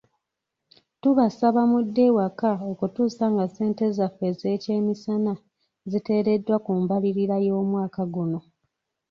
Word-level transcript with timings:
Tubasaba 1.01 1.61
mudde 1.71 2.03
ewaka 2.09 2.49
okutuusa 2.71 3.25
nga 3.33 3.45
ssente 3.49 3.85
zaffe 3.97 4.23
ez'ekyemisana 4.31 5.33
ziteereddwa 5.91 6.55
mu 6.65 6.73
mbalirira 6.83 7.35
y'omwaka 7.45 8.01
guno. 8.13 8.39